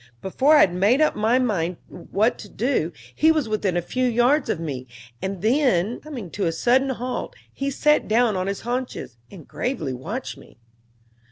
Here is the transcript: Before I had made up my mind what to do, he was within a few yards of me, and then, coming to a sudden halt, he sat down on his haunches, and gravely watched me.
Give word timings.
Before 0.19 0.55
I 0.55 0.61
had 0.61 0.73
made 0.73 0.99
up 0.99 1.15
my 1.15 1.37
mind 1.37 1.77
what 1.87 2.39
to 2.39 2.49
do, 2.49 2.91
he 3.13 3.31
was 3.31 3.47
within 3.47 3.77
a 3.77 3.83
few 3.83 4.07
yards 4.07 4.49
of 4.49 4.59
me, 4.59 4.87
and 5.21 5.43
then, 5.43 5.99
coming 5.99 6.31
to 6.31 6.47
a 6.47 6.51
sudden 6.51 6.89
halt, 6.89 7.35
he 7.53 7.69
sat 7.69 8.07
down 8.07 8.35
on 8.35 8.47
his 8.47 8.61
haunches, 8.61 9.17
and 9.29 9.47
gravely 9.47 9.93
watched 9.93 10.39
me. 10.39 10.57